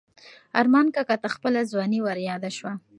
[0.59, 2.73] ارمان کاکا ته خپله ځواني وریاده شوه.